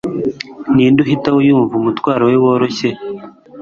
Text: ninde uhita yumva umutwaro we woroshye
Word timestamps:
ninde 0.73 0.99
uhita 1.05 1.29
yumva 1.47 1.73
umutwaro 1.75 2.23
we 2.29 2.35
woroshye 2.43 2.89